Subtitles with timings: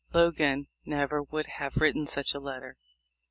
[0.15, 2.75] Logan never would have written such a letter.